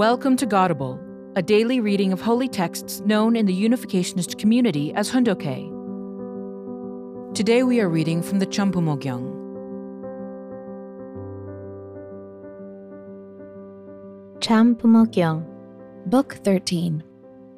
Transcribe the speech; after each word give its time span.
Welcome 0.00 0.36
to 0.38 0.46
Godable, 0.46 0.98
a 1.36 1.42
daily 1.42 1.78
reading 1.78 2.10
of 2.10 2.22
holy 2.22 2.48
texts 2.48 3.00
known 3.00 3.36
in 3.36 3.44
the 3.44 3.52
Unificationist 3.52 4.38
community 4.38 4.94
as 4.94 5.10
Hundoke. 5.10 5.68
Today 7.34 7.64
we 7.64 7.82
are 7.82 7.88
reading 7.90 8.22
from 8.22 8.38
the 8.38 8.46
Chambumo 8.46 8.98
Gyeong. 8.98 9.28
Champumogyang, 14.38 15.44
Book 16.06 16.38
13 16.44 17.04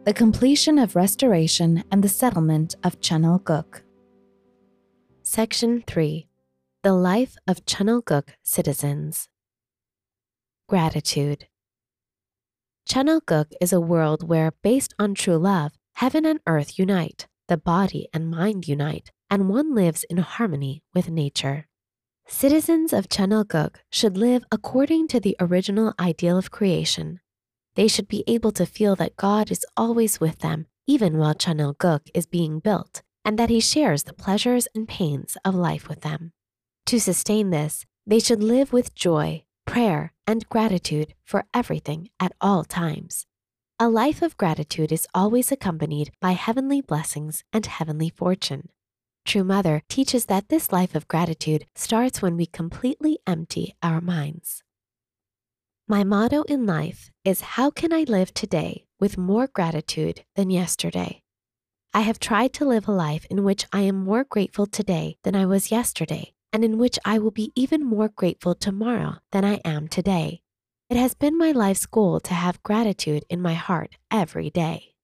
The 0.05 0.13
Completion 0.13 0.81
of 0.81 0.97
Restoration 0.97 1.85
and 1.93 2.03
the 2.03 2.09
Settlement 2.09 2.75
of 2.83 2.99
Cheon 2.99 3.25
Il 3.25 3.39
Guk. 3.39 3.85
Section 5.23 5.85
3 5.87 6.27
The 6.83 6.93
Life 6.93 7.37
of 7.47 7.65
Cheon 7.67 7.89
Il 7.89 8.03
Guk 8.03 8.35
Citizens. 8.43 9.29
Gratitude. 10.69 11.47
Cheon 12.89 13.09
Il 13.09 13.21
Guk 13.21 13.49
is 13.61 13.73
a 13.73 13.81
world 13.81 14.29
where, 14.29 14.53
based 14.63 14.93
on 14.99 15.15
true 15.15 15.37
love, 15.37 15.73
heaven 15.95 16.27
and 16.27 16.41
earth 16.47 16.79
unite, 16.79 17.27
the 17.49 17.57
body 17.57 18.09
and 18.13 18.31
mind 18.31 18.67
unite, 18.67 19.11
and 19.31 19.49
one 19.49 19.75
lives 19.75 20.05
in 20.11 20.19
harmony 20.19 20.83
with 20.93 21.09
nature. 21.09 21.69
Citizens 22.27 22.93
of 22.93 23.09
Cheon 23.09 23.33
Il 23.33 23.45
Guk 23.45 23.81
should 23.91 24.17
live 24.17 24.45
according 24.51 25.09
to 25.09 25.21
the 25.21 25.37
original 25.41 25.95
ideal 25.99 26.37
of 26.37 26.51
creation. 26.51 27.21
They 27.77 27.89
should 27.89 28.09
be 28.09 28.25
able 28.27 28.53
to 28.53 28.67
feel 28.67 28.97
that 28.97 29.17
God 29.17 29.51
is 29.51 29.65
always 29.77 30.21
with 30.21 30.41
them, 30.41 30.67
even 30.87 31.17
while 31.17 31.35
Cheon 31.35 31.61
Il 31.61 31.75
Guk 31.75 32.03
is 32.13 32.27
being 32.27 32.59
built, 32.59 33.03
and 33.25 33.39
that 33.39 33.49
He 33.51 33.61
shares 33.61 34.03
the 34.03 34.13
pleasures 34.13 34.67
and 34.75 34.89
pains 34.89 35.37
of 35.45 35.55
life 35.55 35.89
with 35.89 36.01
them. 36.03 36.33
To 36.87 36.99
sustain 36.99 37.51
this, 37.51 37.87
they 38.07 38.19
should 38.19 38.43
live 38.43 38.73
with 38.73 38.95
joy, 38.95 39.45
prayer, 39.67 40.13
and 40.27 40.49
gratitude 40.49 41.15
for 41.25 41.45
everything 41.53 42.09
at 42.21 42.33
all 42.41 42.65
times. 42.65 43.27
A 43.79 43.89
life 43.89 44.23
of 44.23 44.37
gratitude 44.37 44.93
is 44.93 45.09
always 45.15 45.51
accompanied 45.51 46.13
by 46.21 46.33
heavenly 46.33 46.81
blessings 46.81 47.43
and 47.53 47.67
heavenly 47.67 48.11
fortune. 48.11 48.69
True 49.25 49.45
Mother 49.45 49.83
teaches 49.89 50.27
that 50.27 50.49
this 50.49 50.73
life 50.73 50.95
of 50.95 51.09
gratitude 51.09 51.67
starts 51.75 52.21
when 52.21 52.37
we 52.37 52.47
completely 52.47 53.19
empty 53.27 53.75
our 53.83 54.01
minds. 54.01 54.63
My 55.89 56.05
motto 56.05 56.43
in 56.43 56.65
life 56.65 57.11
is 57.25 57.41
How 57.41 57.71
can 57.71 57.93
I 57.93 58.05
live 58.05 58.33
today 58.33 58.87
with 59.01 59.19
more 59.19 59.47
gratitude 59.47 60.25
than 60.37 60.51
yesterday? 60.51 61.23
I 61.95 62.01
have 62.01 62.19
tried 62.19 62.53
to 62.55 62.65
live 62.65 62.89
a 62.89 62.93
life 62.93 63.27
in 63.31 63.45
which 63.45 63.67
I 63.73 63.81
am 63.81 64.05
more 64.05 64.25
grateful 64.25 64.67
today 64.67 65.19
than 65.25 65.37
I 65.37 65.45
was 65.45 65.71
yesterday, 65.71 66.33
and 66.53 66.65
in 66.65 66.79
which 66.79 66.99
I 67.05 67.19
will 67.19 67.31
be 67.31 67.53
even 67.55 67.85
more 67.85 68.09
grateful 68.09 68.55
tomorrow 68.55 69.17
than 69.31 69.45
I 69.45 69.61
am 69.65 69.89
today. 69.89 70.43
It 70.91 70.97
has 70.97 71.15
been 71.15 71.39
my 71.39 71.53
life's 71.53 71.87
goal 71.87 72.21
to 72.21 72.35
have 72.35 72.63
gratitude 72.63 73.25
in 73.31 73.41
my 73.41 73.55
heart 73.55 73.97
every 74.11 74.51
day. 74.51 74.95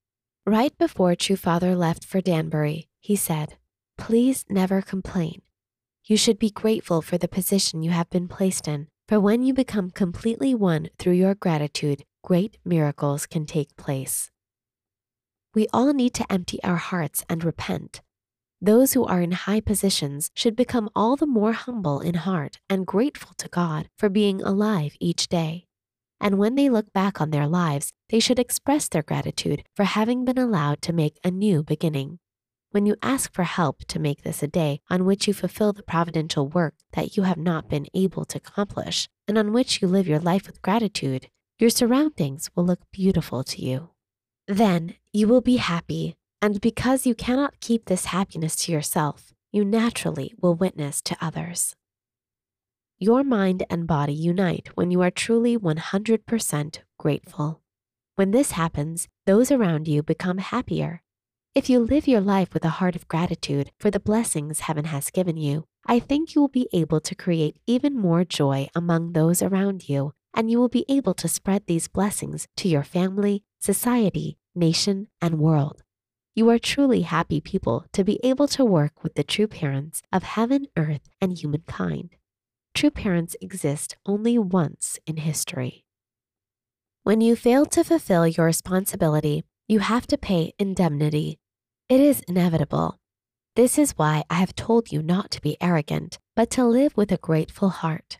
Right 0.46 0.76
before 0.78 1.14
True 1.14 1.36
Father 1.36 1.74
left 1.74 2.04
for 2.04 2.20
Danbury, 2.20 2.88
he 3.00 3.16
said, 3.16 3.56
Please 3.96 4.44
never 4.48 4.82
complain. 4.82 5.42
You 6.04 6.16
should 6.16 6.38
be 6.38 6.50
grateful 6.50 7.02
for 7.02 7.18
the 7.18 7.28
position 7.28 7.82
you 7.82 7.90
have 7.90 8.08
been 8.10 8.28
placed 8.28 8.68
in, 8.68 8.88
for 9.06 9.18
when 9.18 9.42
you 9.42 9.54
become 9.54 9.90
completely 9.90 10.54
one 10.54 10.88
through 10.98 11.14
your 11.14 11.34
gratitude, 11.34 12.04
great 12.22 12.58
miracles 12.64 13.26
can 13.26 13.46
take 13.46 13.76
place. 13.76 14.30
We 15.54 15.66
all 15.72 15.92
need 15.92 16.14
to 16.14 16.30
empty 16.32 16.62
our 16.62 16.76
hearts 16.76 17.24
and 17.28 17.42
repent. 17.42 18.02
Those 18.60 18.92
who 18.92 19.04
are 19.04 19.20
in 19.20 19.32
high 19.32 19.60
positions 19.60 20.30
should 20.34 20.56
become 20.56 20.90
all 20.96 21.14
the 21.14 21.26
more 21.26 21.52
humble 21.52 22.00
in 22.00 22.14
heart 22.14 22.58
and 22.68 22.86
grateful 22.86 23.32
to 23.38 23.48
God 23.48 23.88
for 23.96 24.08
being 24.08 24.42
alive 24.42 24.96
each 24.98 25.28
day. 25.28 25.66
And 26.20 26.38
when 26.38 26.56
they 26.56 26.68
look 26.68 26.92
back 26.92 27.20
on 27.20 27.30
their 27.30 27.46
lives, 27.46 27.92
they 28.08 28.18
should 28.18 28.40
express 28.40 28.88
their 28.88 29.04
gratitude 29.04 29.62
for 29.76 29.84
having 29.84 30.24
been 30.24 30.38
allowed 30.38 30.82
to 30.82 30.92
make 30.92 31.18
a 31.22 31.30
new 31.30 31.62
beginning. 31.62 32.18
When 32.70 32.84
you 32.84 32.96
ask 33.00 33.32
for 33.32 33.44
help 33.44 33.84
to 33.86 34.00
make 34.00 34.22
this 34.22 34.42
a 34.42 34.48
day 34.48 34.80
on 34.90 35.06
which 35.06 35.26
you 35.26 35.34
fulfill 35.34 35.72
the 35.72 35.82
providential 35.84 36.48
work 36.48 36.74
that 36.92 37.16
you 37.16 37.22
have 37.22 37.38
not 37.38 37.68
been 37.68 37.86
able 37.94 38.24
to 38.26 38.38
accomplish, 38.38 39.08
and 39.26 39.38
on 39.38 39.52
which 39.52 39.80
you 39.80 39.86
live 39.88 40.08
your 40.08 40.18
life 40.18 40.46
with 40.46 40.60
gratitude, 40.60 41.28
your 41.58 41.70
surroundings 41.70 42.50
will 42.54 42.66
look 42.66 42.80
beautiful 42.92 43.42
to 43.44 43.62
you. 43.62 43.90
Then 44.48 44.96
you 45.12 45.28
will 45.28 45.40
be 45.40 45.56
happy, 45.56 46.16
and 46.40 46.60
because 46.60 47.06
you 47.06 47.14
cannot 47.14 47.60
keep 47.60 47.86
this 47.86 48.06
happiness 48.06 48.56
to 48.56 48.72
yourself, 48.72 49.32
you 49.50 49.64
naturally 49.64 50.34
will 50.40 50.54
witness 50.54 51.00
to 51.02 51.16
others. 51.20 51.74
Your 52.98 53.22
mind 53.22 53.64
and 53.70 53.86
body 53.86 54.14
unite 54.14 54.70
when 54.74 54.90
you 54.90 55.00
are 55.02 55.10
truly 55.10 55.56
100% 55.56 56.78
grateful. 56.98 57.60
When 58.16 58.32
this 58.32 58.52
happens, 58.52 59.08
those 59.26 59.50
around 59.52 59.86
you 59.86 60.02
become 60.02 60.38
happier 60.38 61.02
if 61.58 61.68
you 61.68 61.80
live 61.80 62.06
your 62.06 62.20
life 62.20 62.54
with 62.54 62.64
a 62.64 62.78
heart 62.78 62.94
of 62.94 63.08
gratitude 63.08 63.72
for 63.80 63.90
the 63.90 63.98
blessings 63.98 64.60
heaven 64.60 64.84
has 64.84 65.10
given 65.10 65.36
you, 65.36 65.64
I 65.86 65.98
think 65.98 66.32
you 66.34 66.40
will 66.40 66.48
be 66.48 66.68
able 66.72 67.00
to 67.00 67.16
create 67.16 67.56
even 67.66 67.98
more 67.98 68.22
joy 68.22 68.68
among 68.76 69.12
those 69.12 69.42
around 69.42 69.88
you, 69.88 70.12
and 70.32 70.48
you 70.48 70.60
will 70.60 70.68
be 70.68 70.84
able 70.88 71.14
to 71.14 71.26
spread 71.26 71.66
these 71.66 71.88
blessings 71.88 72.46
to 72.58 72.68
your 72.68 72.84
family, 72.84 73.42
society, 73.58 74.38
nation, 74.54 75.08
and 75.20 75.40
world. 75.40 75.82
You 76.38 76.48
are 76.50 76.58
truly 76.60 77.00
happy 77.00 77.40
people 77.40 77.86
to 77.92 78.04
be 78.04 78.20
able 78.22 78.46
to 78.46 78.64
work 78.64 79.02
with 79.02 79.14
the 79.14 79.24
true 79.24 79.48
parents 79.48 80.02
of 80.12 80.22
heaven, 80.22 80.68
earth, 80.76 81.08
and 81.20 81.36
humankind. 81.36 82.10
True 82.76 82.92
parents 82.92 83.34
exist 83.40 83.96
only 84.06 84.38
once 84.38 85.00
in 85.04 85.16
history. 85.16 85.84
When 87.02 87.20
you 87.20 87.34
fail 87.34 87.66
to 87.66 87.82
fulfill 87.82 88.28
your 88.28 88.46
responsibility, 88.46 89.42
you 89.66 89.80
have 89.80 90.06
to 90.06 90.16
pay 90.16 90.52
indemnity. 90.60 91.40
It 91.88 91.98
is 91.98 92.22
inevitable. 92.28 93.00
This 93.56 93.76
is 93.76 93.98
why 93.98 94.22
I 94.30 94.34
have 94.34 94.54
told 94.54 94.92
you 94.92 95.02
not 95.02 95.32
to 95.32 95.40
be 95.40 95.56
arrogant, 95.60 96.20
but 96.36 96.50
to 96.50 96.64
live 96.64 96.96
with 96.96 97.10
a 97.10 97.16
grateful 97.16 97.70
heart. 97.70 98.18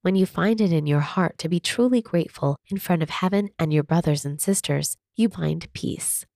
When 0.00 0.16
you 0.16 0.26
find 0.26 0.60
it 0.60 0.72
in 0.72 0.88
your 0.88 1.06
heart 1.14 1.38
to 1.38 1.48
be 1.48 1.60
truly 1.60 2.02
grateful 2.02 2.56
in 2.66 2.78
front 2.78 3.04
of 3.04 3.10
heaven 3.10 3.50
and 3.56 3.72
your 3.72 3.84
brothers 3.84 4.24
and 4.24 4.40
sisters, 4.40 4.96
you 5.14 5.28
find 5.28 5.72
peace. 5.72 6.26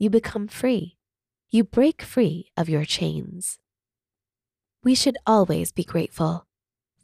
You 0.00 0.08
become 0.08 0.48
free. 0.48 0.96
You 1.50 1.62
break 1.62 2.00
free 2.00 2.50
of 2.56 2.70
your 2.70 2.86
chains. 2.86 3.58
We 4.82 4.94
should 4.94 5.18
always 5.26 5.72
be 5.72 5.84
grateful. 5.84 6.46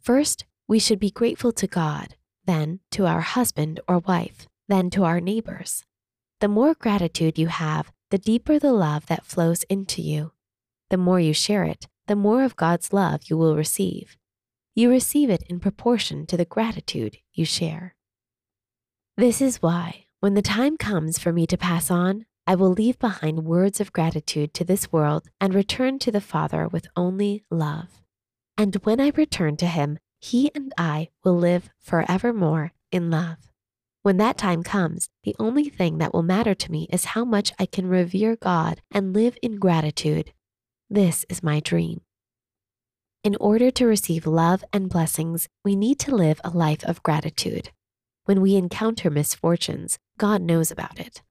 First, 0.01 0.45
we 0.67 0.79
should 0.79 0.99
be 0.99 1.11
grateful 1.11 1.51
to 1.51 1.67
God, 1.67 2.15
then 2.45 2.79
to 2.89 3.05
our 3.05 3.21
husband 3.21 3.79
or 3.87 3.99
wife, 3.99 4.47
then 4.67 4.89
to 4.89 5.03
our 5.03 5.21
neighbors. 5.21 5.85
The 6.39 6.47
more 6.47 6.73
gratitude 6.73 7.37
you 7.37 7.49
have, 7.49 7.91
the 8.09 8.17
deeper 8.17 8.57
the 8.57 8.73
love 8.73 9.05
that 9.05 9.25
flows 9.25 9.61
into 9.69 10.01
you. 10.01 10.31
The 10.89 10.97
more 10.97 11.19
you 11.19 11.33
share 11.33 11.65
it, 11.65 11.87
the 12.07 12.15
more 12.15 12.43
of 12.43 12.55
God's 12.55 12.91
love 12.91 13.21
you 13.25 13.37
will 13.37 13.55
receive. 13.55 14.17
You 14.73 14.89
receive 14.89 15.29
it 15.29 15.43
in 15.43 15.59
proportion 15.59 16.25
to 16.25 16.37
the 16.37 16.45
gratitude 16.45 17.17
you 17.31 17.45
share. 17.45 17.95
This 19.17 19.39
is 19.39 19.61
why, 19.61 20.05
when 20.19 20.33
the 20.33 20.41
time 20.41 20.77
comes 20.77 21.19
for 21.19 21.31
me 21.31 21.45
to 21.45 21.57
pass 21.57 21.91
on, 21.91 22.25
I 22.49 22.55
will 22.55 22.71
leave 22.71 22.97
behind 22.97 23.43
words 23.43 23.81
of 23.81 23.91
gratitude 23.91 24.53
to 24.53 24.63
this 24.63 24.89
world 24.89 25.27
and 25.41 25.53
return 25.53 25.99
to 25.99 26.13
the 26.13 26.21
Father 26.21 26.65
with 26.65 26.87
only 26.95 27.43
love. 27.51 28.01
And 28.57 28.73
when 28.85 29.01
I 29.01 29.11
return 29.17 29.57
to 29.57 29.67
Him, 29.67 29.99
He 30.21 30.49
and 30.55 30.73
I 30.77 31.09
will 31.25 31.35
live 31.35 31.69
forevermore 31.77 32.71
in 32.89 33.11
love. 33.11 33.51
When 34.01 34.15
that 34.17 34.37
time 34.37 34.63
comes, 34.63 35.09
the 35.23 35.35
only 35.37 35.67
thing 35.67 35.97
that 35.97 36.13
will 36.13 36.23
matter 36.23 36.55
to 36.55 36.71
me 36.71 36.87
is 36.89 37.03
how 37.05 37.25
much 37.25 37.51
I 37.59 37.65
can 37.65 37.89
revere 37.89 38.37
God 38.37 38.81
and 38.91 39.13
live 39.13 39.37
in 39.41 39.59
gratitude. 39.59 40.31
This 40.89 41.25
is 41.27 41.43
my 41.43 41.59
dream. 41.59 41.99
In 43.25 43.35
order 43.41 43.71
to 43.71 43.85
receive 43.85 44.25
love 44.25 44.63
and 44.71 44.89
blessings, 44.89 45.49
we 45.65 45.75
need 45.75 45.99
to 45.99 46.15
live 46.15 46.39
a 46.45 46.49
life 46.49 46.85
of 46.85 47.03
gratitude. 47.03 47.71
When 48.23 48.39
we 48.39 48.55
encounter 48.55 49.09
misfortunes, 49.09 49.99
God 50.17 50.41
knows 50.41 50.71
about 50.71 50.97
it. 50.97 51.21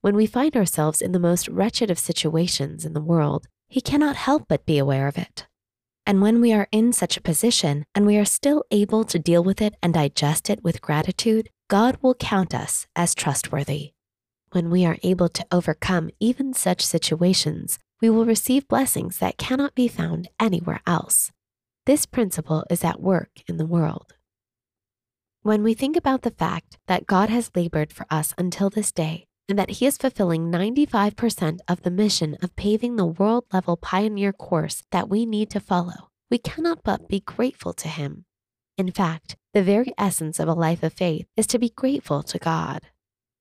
When 0.00 0.14
we 0.14 0.26
find 0.26 0.56
ourselves 0.56 1.02
in 1.02 1.12
the 1.12 1.18
most 1.18 1.48
wretched 1.48 1.90
of 1.90 1.98
situations 1.98 2.84
in 2.84 2.92
the 2.92 3.00
world, 3.00 3.48
He 3.68 3.80
cannot 3.80 4.14
help 4.14 4.44
but 4.48 4.64
be 4.64 4.78
aware 4.78 5.08
of 5.08 5.18
it. 5.18 5.46
And 6.06 6.22
when 6.22 6.40
we 6.40 6.52
are 6.52 6.68
in 6.72 6.92
such 6.92 7.16
a 7.16 7.20
position 7.20 7.84
and 7.94 8.06
we 8.06 8.16
are 8.16 8.24
still 8.24 8.64
able 8.70 9.04
to 9.04 9.18
deal 9.18 9.44
with 9.44 9.60
it 9.60 9.74
and 9.82 9.92
digest 9.92 10.48
it 10.48 10.64
with 10.64 10.80
gratitude, 10.80 11.50
God 11.68 11.98
will 12.00 12.14
count 12.14 12.54
us 12.54 12.86
as 12.96 13.14
trustworthy. 13.14 13.92
When 14.52 14.70
we 14.70 14.86
are 14.86 14.96
able 15.02 15.28
to 15.28 15.46
overcome 15.52 16.08
even 16.18 16.54
such 16.54 16.80
situations, 16.80 17.78
we 18.00 18.08
will 18.08 18.24
receive 18.24 18.68
blessings 18.68 19.18
that 19.18 19.36
cannot 19.36 19.74
be 19.74 19.88
found 19.88 20.28
anywhere 20.40 20.80
else. 20.86 21.30
This 21.84 22.06
principle 22.06 22.64
is 22.70 22.84
at 22.84 23.02
work 23.02 23.42
in 23.46 23.56
the 23.56 23.66
world. 23.66 24.14
When 25.42 25.62
we 25.62 25.74
think 25.74 25.96
about 25.96 26.22
the 26.22 26.30
fact 26.30 26.78
that 26.86 27.06
God 27.06 27.28
has 27.28 27.50
labored 27.54 27.92
for 27.92 28.06
us 28.10 28.32
until 28.38 28.70
this 28.70 28.92
day, 28.92 29.27
and 29.48 29.58
that 29.58 29.70
He 29.70 29.86
is 29.86 29.96
fulfilling 29.96 30.50
95% 30.50 31.60
of 31.68 31.82
the 31.82 31.90
mission 31.90 32.36
of 32.42 32.54
paving 32.56 32.96
the 32.96 33.06
world 33.06 33.44
level 33.52 33.76
pioneer 33.76 34.32
course 34.32 34.82
that 34.90 35.08
we 35.08 35.24
need 35.24 35.50
to 35.50 35.60
follow, 35.60 36.10
we 36.30 36.38
cannot 36.38 36.82
but 36.82 37.08
be 37.08 37.20
grateful 37.20 37.72
to 37.74 37.88
Him. 37.88 38.24
In 38.76 38.90
fact, 38.92 39.36
The 39.54 39.62
very 39.64 39.92
essence 39.98 40.38
of 40.38 40.46
a 40.46 40.52
life 40.52 40.84
of 40.84 40.92
faith 40.92 41.26
is 41.36 41.46
to 41.48 41.58
be 41.58 41.70
grateful 41.70 42.22
to 42.22 42.38
God. 42.38 42.82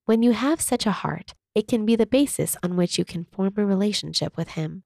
When 0.06 0.24
you 0.24 0.32
have 0.32 0.62
such 0.62 0.88
a 0.88 0.92
heart, 0.92 1.36
it 1.54 1.68
can 1.68 1.86
be 1.86 1.96
the 1.96 2.08
basis 2.08 2.56
on 2.64 2.76
which 2.76 2.98
you 2.98 3.06
can 3.06 3.26
form 3.26 3.54
a 3.58 3.66
relationship 3.66 4.38
with 4.38 4.52
Him. 4.52 4.84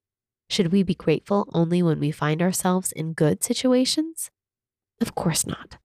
Should 0.50 0.74
we 0.74 0.84
be 0.84 0.96
grateful 0.96 1.48
only 1.54 1.82
when 1.82 2.00
we 2.02 2.12
find 2.12 2.42
ourselves 2.42 2.92
in 2.92 3.14
good 3.14 3.44
situations? 3.44 4.30
Of 5.00 5.16
course 5.16 5.46
not. 5.48 5.78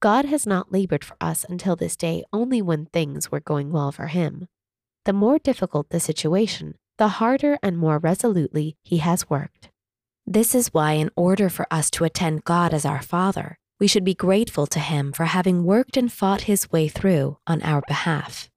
God 0.00 0.24
has 0.24 0.46
not 0.46 0.72
labored 0.72 1.04
for 1.04 1.16
us 1.20 1.44
until 1.48 1.76
this 1.76 1.96
day 1.96 2.24
only 2.32 2.60
when 2.62 2.86
things 2.86 3.30
were 3.30 3.40
going 3.40 3.70
well 3.70 3.92
for 3.92 4.06
Him. 4.06 4.48
The 5.08 5.14
more 5.14 5.38
difficult 5.38 5.88
the 5.88 6.00
situation, 6.00 6.74
the 6.98 7.08
harder 7.08 7.58
and 7.62 7.78
more 7.78 7.96
resolutely 7.96 8.76
He 8.82 8.98
has 8.98 9.30
worked. 9.30 9.70
This 10.26 10.54
is 10.54 10.74
why, 10.74 10.92
in 11.00 11.08
order 11.16 11.48
for 11.48 11.66
us 11.70 11.90
to 11.92 12.04
attend 12.04 12.44
God 12.44 12.74
as 12.74 12.84
our 12.84 13.00
Father, 13.00 13.56
we 13.80 13.86
should 13.86 14.04
be 14.04 14.12
grateful 14.12 14.66
to 14.66 14.78
Him 14.78 15.14
for 15.14 15.24
having 15.24 15.64
worked 15.64 15.96
and 15.96 16.12
fought 16.12 16.42
His 16.42 16.70
way 16.70 16.88
through 16.88 17.38
on 17.46 17.62
our 17.62 17.80
behalf. 17.88 18.50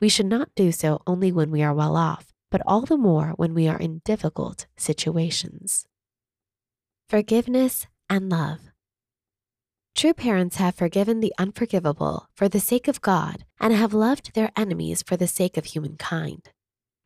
We 0.00 0.08
should 0.08 0.24
not 0.24 0.48
do 0.56 0.72
so 0.72 1.02
only 1.06 1.32
when 1.32 1.50
we 1.50 1.62
are 1.62 1.74
well 1.74 1.98
off, 1.98 2.32
but 2.50 2.62
all 2.64 2.86
the 2.86 2.96
more 2.96 3.34
when 3.36 3.52
we 3.52 3.68
are 3.68 3.78
in 3.78 4.00
difficult 4.02 4.68
situations. 4.78 5.84
Forgiveness 7.10 7.86
and 8.08 8.30
love. 8.30 8.69
True 9.94 10.14
parents 10.14 10.56
have 10.56 10.74
forgiven 10.74 11.20
the 11.20 11.34
unforgivable 11.38 12.28
for 12.34 12.48
the 12.48 12.60
sake 12.60 12.88
of 12.88 13.00
God 13.02 13.44
and 13.58 13.74
have 13.74 13.92
loved 13.92 14.34
their 14.34 14.50
enemies 14.56 15.02
for 15.02 15.16
the 15.16 15.26
sake 15.26 15.56
of 15.56 15.66
humankind. 15.66 16.50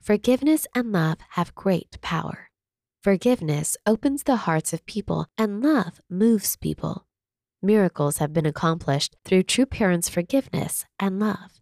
Forgiveness 0.00 0.66
and 0.74 0.92
love 0.92 1.18
have 1.30 1.54
great 1.54 2.00
power. 2.02 2.50
Forgiveness 3.02 3.76
opens 3.86 4.22
the 4.22 4.36
hearts 4.36 4.72
of 4.72 4.86
people, 4.86 5.26
and 5.36 5.62
love 5.62 6.00
moves 6.08 6.56
people. 6.56 7.06
Miracles 7.62 8.18
have 8.18 8.32
been 8.32 8.46
accomplished 8.46 9.16
through 9.24 9.42
true 9.42 9.66
parents' 9.66 10.08
forgiveness 10.08 10.86
and 10.98 11.18
love. 11.18 11.60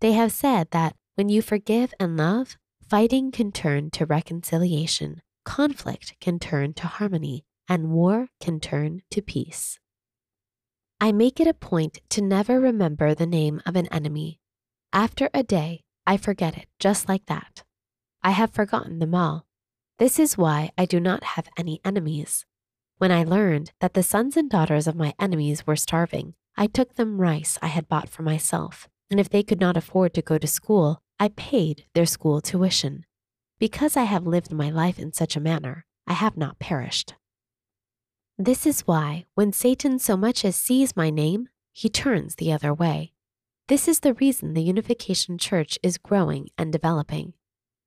They 0.00 0.12
have 0.12 0.30
said 0.30 0.68
that 0.72 0.94
when 1.14 1.28
you 1.28 1.42
forgive 1.42 1.94
and 1.98 2.16
love, 2.16 2.56
fighting 2.88 3.30
can 3.32 3.50
turn 3.50 3.90
to 3.90 4.06
reconciliation, 4.06 5.22
conflict 5.44 6.14
can 6.20 6.38
turn 6.38 6.74
to 6.74 6.86
harmony, 6.86 7.44
and 7.68 7.90
war 7.90 8.28
can 8.40 8.60
turn 8.60 9.02
to 9.10 9.22
peace. 9.22 9.78
I 11.00 11.12
make 11.12 11.40
it 11.40 11.46
a 11.46 11.54
point 11.54 12.00
to 12.10 12.22
never 12.22 12.60
remember 12.60 13.14
the 13.14 13.26
name 13.26 13.60
of 13.66 13.76
an 13.76 13.86
enemy. 13.88 14.40
After 14.92 15.28
a 15.34 15.42
day, 15.42 15.82
I 16.06 16.16
forget 16.16 16.56
it 16.56 16.66
just 16.78 17.08
like 17.08 17.26
that. 17.26 17.64
I 18.22 18.30
have 18.30 18.52
forgotten 18.52 18.98
them 18.98 19.14
all. 19.14 19.46
This 19.98 20.18
is 20.18 20.38
why 20.38 20.70
I 20.76 20.84
do 20.84 21.00
not 21.00 21.24
have 21.24 21.48
any 21.56 21.80
enemies. 21.84 22.44
When 22.98 23.12
I 23.12 23.24
learned 23.24 23.72
that 23.80 23.94
the 23.94 24.02
sons 24.02 24.36
and 24.36 24.48
daughters 24.48 24.86
of 24.86 24.96
my 24.96 25.14
enemies 25.18 25.66
were 25.66 25.76
starving, 25.76 26.34
I 26.56 26.66
took 26.66 26.94
them 26.94 27.20
rice 27.20 27.58
I 27.60 27.68
had 27.68 27.88
bought 27.88 28.08
for 28.08 28.22
myself 28.22 28.88
and 29.10 29.20
if 29.20 29.28
they 29.28 29.42
could 29.42 29.60
not 29.60 29.76
afford 29.76 30.14
to 30.14 30.22
go 30.22 30.38
to 30.38 30.46
school, 30.46 31.00
I 31.18 31.28
paid 31.28 31.84
their 31.94 32.06
school 32.06 32.40
tuition. 32.40 33.04
Because 33.58 33.96
I 33.96 34.02
have 34.02 34.26
lived 34.26 34.52
my 34.52 34.70
life 34.70 34.98
in 34.98 35.12
such 35.12 35.36
a 35.36 35.40
manner, 35.40 35.86
I 36.06 36.12
have 36.12 36.36
not 36.36 36.58
perished. 36.58 37.14
This 38.38 38.66
is 38.66 38.82
why, 38.82 39.24
when 39.34 39.50
Satan 39.54 39.98
so 39.98 40.14
much 40.14 40.44
as 40.44 40.56
sees 40.56 40.94
my 40.94 41.08
name, 41.08 41.48
he 41.72 41.88
turns 41.88 42.34
the 42.34 42.52
other 42.52 42.74
way. 42.74 43.14
This 43.68 43.88
is 43.88 44.00
the 44.00 44.12
reason 44.12 44.52
the 44.52 44.62
Unification 44.62 45.38
Church 45.38 45.78
is 45.82 45.96
growing 45.96 46.50
and 46.58 46.70
developing. 46.70 47.32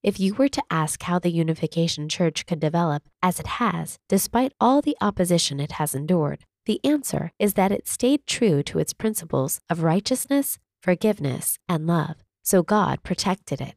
If 0.01 0.19
you 0.19 0.33
were 0.33 0.49
to 0.49 0.63
ask 0.71 1.03
how 1.03 1.19
the 1.19 1.29
Unification 1.29 2.09
Church 2.09 2.47
could 2.47 2.59
develop 2.59 3.03
as 3.21 3.39
it 3.39 3.45
has, 3.45 3.99
despite 4.07 4.53
all 4.59 4.81
the 4.81 4.97
opposition 4.99 5.59
it 5.59 5.73
has 5.73 5.93
endured, 5.93 6.45
the 6.65 6.83
answer 6.83 7.31
is 7.37 7.53
that 7.53 7.71
it 7.71 7.87
stayed 7.87 8.25
true 8.25 8.63
to 8.63 8.79
its 8.79 8.91
principles 8.91 9.61
of 9.69 9.83
righteousness, 9.83 10.57
forgiveness, 10.81 11.59
and 11.69 11.85
love, 11.85 12.23
so 12.41 12.63
God 12.63 13.03
protected 13.03 13.61
it. 13.61 13.75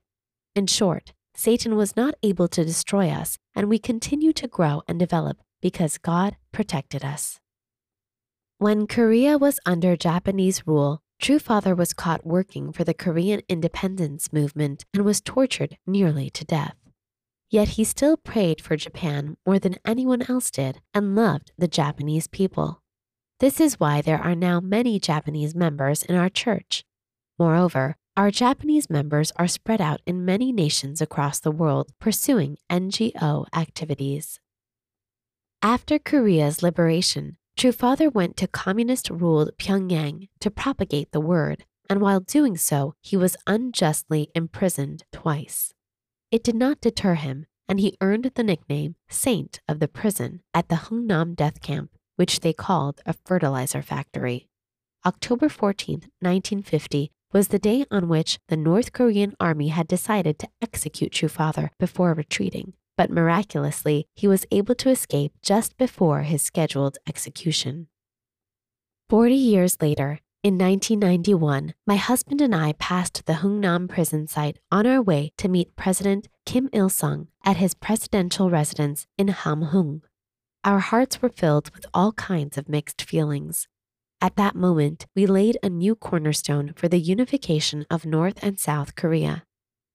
In 0.55 0.67
short, 0.67 1.13
Satan 1.35 1.77
was 1.77 1.97
not 1.97 2.15
able 2.23 2.49
to 2.49 2.65
destroy 2.65 3.11
us, 3.11 3.37
and 3.55 3.69
we 3.69 3.79
continue 3.79 4.33
to 4.33 4.49
grow 4.49 4.83
and 4.89 4.99
develop 4.99 5.37
because 5.63 5.97
God 5.97 6.37
protected 6.53 7.03
us. 7.03 7.41
When 8.59 8.87
Korea 8.87 9.39
was 9.39 9.59
under 9.65 9.97
Japanese 9.97 10.67
rule, 10.67 11.01
True 11.23 11.39
Father 11.39 11.75
was 11.75 11.95
caught 11.95 12.27
working 12.27 12.73
for 12.73 12.83
the 12.83 12.93
Korean 12.95 13.43
independence 13.49 14.33
movement 14.33 14.85
and 14.93 15.05
was 15.05 15.21
tortured 15.21 15.79
nearly 15.87 16.29
to 16.31 16.45
death. 16.45 16.75
Yet 17.49 17.69
he 17.69 17.85
still 17.85 18.17
prayed 18.17 18.61
for 18.61 18.77
Japan 18.77 19.37
more 19.47 19.61
than 19.61 19.77
anyone 19.85 20.23
else 20.23 20.51
did 20.51 20.81
and 20.93 21.15
loved 21.15 21.53
the 21.57 21.69
Japanese 21.69 22.27
people. 22.27 22.83
This 23.39 23.61
is 23.61 23.79
why 23.79 24.01
there 24.01 24.21
are 24.21 24.35
now 24.35 24.59
many 24.59 24.99
Japanese 24.99 25.55
members 25.55 26.03
in 26.03 26.17
our 26.17 26.29
church. 26.29 26.85
Moreover, 27.39 27.97
our 28.17 28.31
Japanese 28.31 28.91
members 28.91 29.33
are 29.37 29.49
spread 29.49 29.81
out 29.81 30.01
in 30.07 30.25
many 30.25 30.51
nations 30.51 31.01
across 31.01 31.41
the 31.41 31.51
world 31.51 31.93
pursuing 32.01 32.57
NGO 32.71 33.47
activities. 33.55 34.41
After 35.65 36.01
Korea's 36.01 36.61
liberation, 36.61 37.37
True 37.57 37.71
Father 37.71 38.11
went 38.11 38.37
to 38.39 38.49
communist 38.49 39.09
ruled 39.11 39.57
Pyongyang 39.59 40.29
to 40.41 40.51
propagate 40.51 41.13
the 41.13 41.21
word, 41.21 41.67
and 41.89 42.01
while 42.01 42.19
doing 42.19 42.57
so, 42.57 42.95
he 43.01 43.17
was 43.17 43.37
unjustly 43.47 44.29
imprisoned 44.35 45.05
twice. 45.13 45.73
It 46.33 46.43
did 46.43 46.57
not 46.57 46.81
deter 46.81 47.15
him, 47.15 47.47
and 47.69 47.79
he 47.79 47.97
earned 48.01 48.33
the 48.35 48.43
nickname 48.43 48.97
Saint 49.09 49.61
of 49.69 49.79
the 49.79 49.87
Prison 49.87 50.43
at 50.53 50.69
the 50.69 50.91
Hungnam 50.91 51.37
death 51.37 51.61
camp, 51.61 51.93
which 52.17 52.41
they 52.41 52.53
called 52.53 53.01
a 53.07 53.15
fertilizer 53.25 53.83
factory. 53.83 54.49
October 55.07 55.49
14, 55.49 56.01
1950, 56.19 57.13
was 57.33 57.49
the 57.49 57.61
day 57.61 57.85
on 57.89 58.09
which 58.09 58.41
the 58.49 58.57
North 58.57 58.93
Korean 58.93 59.37
army 59.39 59.69
had 59.69 59.87
decided 59.87 60.41
to 60.41 60.49
execute 60.61 61.13
True 61.13 61.29
Father 61.29 61.71
before 61.79 62.15
retreating, 62.15 62.73
but 62.97 63.11
miraculously, 63.11 64.07
he 64.15 64.29
was 64.29 64.47
able 64.51 64.75
to 64.77 64.91
escape 64.91 65.33
just 65.43 65.77
before 65.77 66.23
his 66.23 66.43
scheduled 66.43 66.99
execution. 67.09 67.89
Forty 69.09 69.35
years 69.35 69.77
later, 69.81 70.21
in 70.43 70.59
1991, 70.59 71.75
my 71.87 71.95
husband 71.95 72.41
and 72.41 72.53
I 72.53 72.73
passed 72.73 73.27
the 73.27 73.35
Hungnam 73.35 73.89
prison 73.89 74.27
site 74.27 74.59
on 74.73 74.89
our 74.89 75.01
way 75.01 75.31
to 75.37 75.49
meet 75.49 75.77
President 75.77 76.29
Kim 76.45 76.69
Il 76.73 76.89
sung 76.89 77.29
at 77.45 77.59
his 77.59 77.75
presidential 77.75 78.51
residence 78.51 79.07
in 79.17 79.29
Hamhung. 79.29 80.03
Our 80.65 80.81
hearts 80.81 81.23
were 81.23 81.29
filled 81.29 81.71
with 81.75 81.87
all 81.95 82.11
kinds 82.13 82.59
of 82.59 82.69
mixed 82.69 83.03
feelings. 83.03 83.69
At 84.21 84.35
that 84.37 84.57
moment, 84.57 85.07
we 85.15 85.27
laid 85.27 85.59
a 85.63 85.69
new 85.69 85.95
cornerstone 85.95 86.73
for 86.75 86.89
the 86.89 86.99
unification 86.99 87.87
of 87.89 88.05
North 88.05 88.43
and 88.43 88.59
South 88.59 88.97
Korea. 88.97 89.45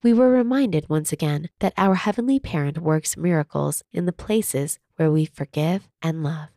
We 0.04 0.13
were 0.13 0.30
reminded 0.30 0.89
once 0.89 1.12
again 1.12 1.50
that 1.60 1.74
our 1.75 1.96
Heavenly 1.96 2.39
Parent 2.39 2.77
works 2.77 3.18
miracles 3.18 3.84
in 3.92 4.06
the 4.06 4.13
places 4.13 4.77
where 4.96 5.12
we 5.12 5.25
forgive 5.25 5.89
and 6.04 6.24
love. 6.24 6.50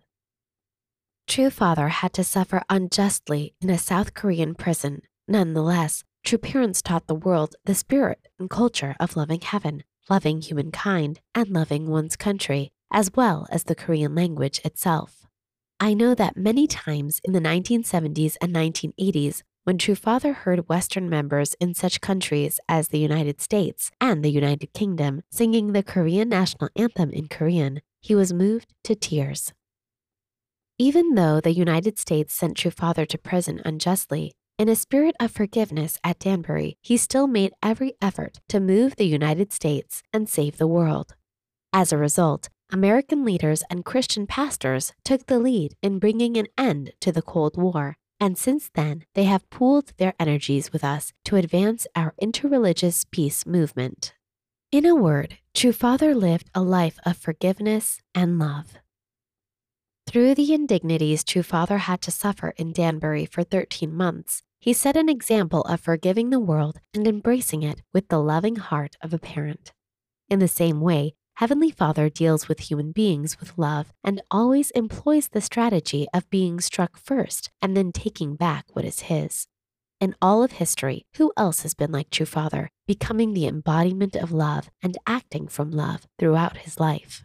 True 1.27 1.49
Father 1.49 1.89
had 1.89 2.13
to 2.15 2.25
suffer 2.25 2.63
unjustly 2.69 3.55
in 3.61 3.71
a 3.71 3.79
South 3.79 4.13
Korean 4.13 4.55
prison. 4.55 5.03
Nonetheless, 5.27 6.05
true 6.23 6.39
parents 6.39 6.83
taught 6.83 7.07
the 7.07 7.15
world 7.15 7.57
the 7.65 7.75
spirit 7.75 8.29
and 8.39 8.51
culture 8.51 8.95
of 9.01 9.17
loving 9.17 9.41
heaven, 9.41 9.85
loving 10.11 10.43
humankind, 10.43 11.21
and 11.35 11.49
loving 11.49 11.89
one's 11.89 12.17
country, 12.17 12.73
as 12.91 13.13
well 13.15 13.47
as 13.51 13.65
the 13.65 13.75
Korean 13.75 14.15
language 14.15 14.61
itself. 14.65 15.27
I 15.79 15.95
know 15.95 16.15
that 16.15 16.37
many 16.37 16.67
times 16.67 17.23
in 17.25 17.33
the 17.33 17.41
1970s 17.41 18.37
and 18.43 18.55
1980s, 18.55 19.43
when 19.71 19.79
True 19.79 19.95
Father 19.95 20.33
heard 20.33 20.69
Western 20.69 21.09
members 21.09 21.55
in 21.61 21.75
such 21.75 22.01
countries 22.01 22.59
as 22.69 22.89
the 22.89 22.99
United 22.99 23.41
States 23.41 23.93
and 24.01 24.25
the 24.25 24.29
United 24.29 24.73
Kingdom 24.73 25.23
singing 25.31 25.75
the 25.75 25.85
Korean 25.85 26.29
national 26.29 26.71
anthem 26.75 27.11
in 27.11 27.29
Korean, 27.29 27.81
he 28.01 28.17
was 28.17 28.33
moved 28.33 28.75
to 28.83 28.97
tears. 28.97 29.53
Even 30.77 31.15
though 31.15 31.41
the 31.41 31.53
United 31.53 32.01
States 32.01 32.35
sent 32.35 32.57
True 32.57 32.73
Father 32.73 33.07
to 33.07 33.17
prison 33.17 33.63
unjustly, 33.65 34.33
in 34.59 34.69
a 34.69 34.75
spirit 34.75 35.15
of 35.21 35.31
forgiveness 35.31 36.01
at 36.03 36.19
Danbury, 36.19 36.77
he 36.83 36.97
still 36.97 37.29
made 37.29 37.53
every 37.63 37.93
effort 38.03 38.41
to 38.49 38.59
move 38.59 38.97
the 38.97 39.07
United 39.07 39.53
States 39.53 40.03
and 40.13 40.29
save 40.29 40.59
the 40.59 40.67
world. 40.67 41.15
As 41.73 41.93
a 41.93 41.97
result, 41.97 42.49
American 42.73 43.25
leaders 43.25 43.63
and 43.71 43.85
Christian 43.85 44.27
pastors 44.27 44.93
took 45.05 45.27
the 45.27 45.39
lead 45.39 45.77
in 45.81 46.01
bringing 46.01 46.37
an 46.37 46.49
end 46.59 46.91
to 47.03 47.13
the 47.13 47.23
Cold 47.23 47.57
War, 47.57 47.99
and 48.21 48.37
since 48.37 48.71
then 48.75 49.05
they 49.15 49.25
have 49.25 49.49
pooled 49.51 49.93
their 49.97 50.15
energies 50.21 50.73
with 50.73 50.85
us 50.85 51.13
to 51.25 51.37
advance 51.37 51.87
our 51.97 52.15
interreligious 52.23 53.07
peace 53.11 53.47
movement. 53.47 54.15
In 54.71 54.87
a 54.87 54.95
word, 54.95 55.39
True 55.55 55.73
Father 55.73 56.15
lived 56.15 56.49
a 56.55 56.63
life 56.63 56.99
of 57.05 57.17
forgiveness 57.17 58.01
and 58.15 58.39
love. 58.39 58.79
Through 60.07 60.35
the 60.35 60.53
indignities 60.53 61.25
True 61.25 61.43
Father 61.43 61.79
had 61.79 62.01
to 62.03 62.11
suffer 62.11 62.53
in 62.57 62.73
Danbury 62.73 63.27
for 63.27 63.43
13 63.43 63.93
months, 63.93 64.43
he 64.61 64.73
set 64.73 64.97
an 64.97 65.09
example 65.09 65.63
of 65.63 65.81
forgiving 65.81 66.31
the 66.31 66.39
world 66.39 66.81
and 66.93 67.07
embracing 67.07 67.63
it 67.63 67.81
with 67.93 68.09
the 68.09 68.21
loving 68.21 68.57
heart 68.57 68.95
of 69.01 69.15
a 69.15 69.19
parent. 69.19 69.73
In 70.29 70.39
the 70.39 70.49
same 70.49 70.81
way, 70.81 71.15
Heavenly 71.41 71.71
Father 71.71 72.11
deals 72.11 72.49
with 72.49 72.69
human 72.69 72.93
beings 72.93 73.41
with 73.41 73.57
love 73.57 73.95
and 74.05 74.21
always 74.31 74.71
employs 74.73 75.29
the 75.29 75.41
strategy 75.41 76.07
of 76.13 76.29
being 76.29 76.61
struck 76.61 76.99
first 76.99 77.49
and 77.63 77.75
then 77.75 77.93
taking 77.93 78.37
back 78.37 78.67
what 78.75 78.85
is 78.85 79.09
his. 79.09 79.47
In 80.03 80.15
all 80.21 80.43
of 80.43 80.53
history, 80.53 81.07
who 81.17 81.33
else 81.39 81.63
has 81.63 81.73
been 81.73 81.91
like 81.91 82.11
True 82.11 82.27
Father, 82.27 82.69
becoming 82.87 83.33
the 83.33 83.47
embodiment 83.47 84.17
of 84.17 84.33
love 84.33 84.69
and 84.83 84.99
acting 85.07 85.49
from 85.49 85.71
love 85.71 86.07
throughout 86.19 86.59
his 86.59 86.79
life? 86.79 87.25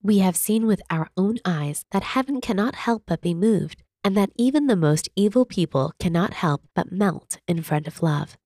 We 0.00 0.18
have 0.18 0.36
seen 0.36 0.64
with 0.64 0.80
our 0.88 1.08
own 1.16 1.38
eyes 1.44 1.84
that 1.90 2.04
heaven 2.04 2.40
cannot 2.40 2.76
help 2.76 3.02
but 3.08 3.20
be 3.20 3.34
moved, 3.34 3.82
and 4.04 4.16
that 4.16 4.30
even 4.36 4.68
the 4.68 4.76
most 4.76 5.08
evil 5.16 5.44
people 5.44 5.94
cannot 5.98 6.34
help 6.34 6.62
but 6.76 6.92
melt 6.92 7.38
in 7.48 7.60
front 7.60 7.88
of 7.88 8.04
love. 8.04 8.36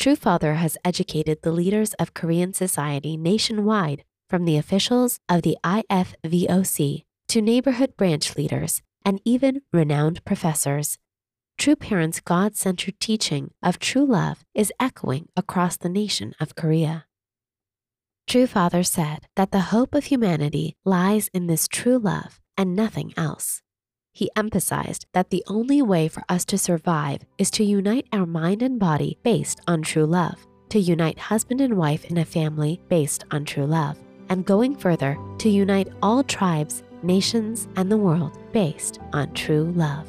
True 0.00 0.16
Father 0.16 0.54
has 0.54 0.78
educated 0.82 1.42
the 1.42 1.52
leaders 1.52 1.92
of 1.98 2.14
Korean 2.14 2.54
society 2.54 3.18
nationwide, 3.18 4.02
from 4.30 4.46
the 4.46 4.56
officials 4.56 5.20
of 5.28 5.42
the 5.42 5.58
IFVOC 5.62 7.04
to 7.28 7.42
neighborhood 7.42 7.98
branch 7.98 8.34
leaders 8.34 8.80
and 9.04 9.20
even 9.26 9.60
renowned 9.74 10.24
professors. 10.24 10.96
True 11.58 11.76
Parents' 11.76 12.20
God 12.20 12.56
centered 12.56 12.98
teaching 12.98 13.50
of 13.62 13.78
true 13.78 14.06
love 14.06 14.42
is 14.54 14.72
echoing 14.80 15.28
across 15.36 15.76
the 15.76 15.90
nation 15.90 16.34
of 16.40 16.54
Korea. 16.54 17.04
True 18.26 18.46
Father 18.46 18.82
said 18.82 19.26
that 19.36 19.50
the 19.50 19.68
hope 19.68 19.94
of 19.94 20.04
humanity 20.04 20.76
lies 20.82 21.28
in 21.34 21.46
this 21.46 21.68
true 21.68 21.98
love 21.98 22.40
and 22.56 22.74
nothing 22.74 23.12
else. 23.18 23.60
He 24.12 24.30
emphasized 24.34 25.06
that 25.12 25.30
the 25.30 25.44
only 25.46 25.80
way 25.82 26.08
for 26.08 26.22
us 26.28 26.44
to 26.46 26.58
survive 26.58 27.20
is 27.38 27.50
to 27.52 27.64
unite 27.64 28.08
our 28.12 28.26
mind 28.26 28.62
and 28.62 28.78
body 28.78 29.18
based 29.22 29.60
on 29.68 29.82
true 29.82 30.06
love, 30.06 30.46
to 30.70 30.80
unite 30.80 31.18
husband 31.18 31.60
and 31.60 31.76
wife 31.76 32.04
in 32.04 32.18
a 32.18 32.24
family 32.24 32.80
based 32.88 33.24
on 33.30 33.44
true 33.44 33.66
love, 33.66 33.96
and 34.28 34.44
going 34.44 34.74
further, 34.74 35.16
to 35.38 35.48
unite 35.48 35.88
all 36.02 36.24
tribes, 36.24 36.82
nations, 37.02 37.68
and 37.76 37.90
the 37.90 37.96
world 37.96 38.36
based 38.52 38.98
on 39.12 39.32
true 39.32 39.72
love. 39.76 40.06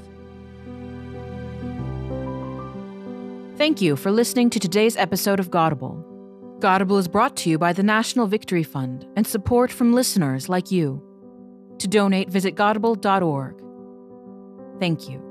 Thank 3.57 3.81
you 3.81 3.95
for 3.95 4.11
listening 4.11 4.49
to 4.49 4.59
today's 4.59 4.97
episode 4.97 5.39
of 5.39 5.51
Godable. 5.51 6.03
Godable 6.59 6.97
is 6.97 7.07
brought 7.07 7.37
to 7.37 7.49
you 7.49 7.59
by 7.59 7.73
the 7.73 7.83
National 7.83 8.25
Victory 8.25 8.63
Fund 8.63 9.05
and 9.15 9.27
support 9.27 9.71
from 9.71 9.93
listeners 9.93 10.49
like 10.49 10.71
you. 10.71 11.03
To 11.77 11.87
donate, 11.87 12.29
visit 12.29 12.55
godable.org. 12.55 13.61
Thank 14.81 15.09
you. 15.09 15.30